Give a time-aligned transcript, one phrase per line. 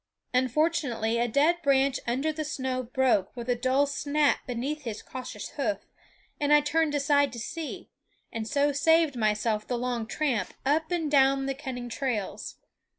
[0.33, 5.49] Unfortunately a dead branch under the snow broke with a dull snap beneath his cautious
[5.49, 5.77] hoof,
[6.39, 7.91] and I turned aside to see
[8.31, 12.55] and so saved myself the long tramp up and down the cunning trails.